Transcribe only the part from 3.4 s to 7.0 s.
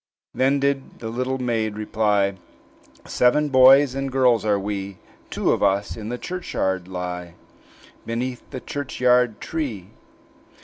boys and girls are we; Two of us in the churchyard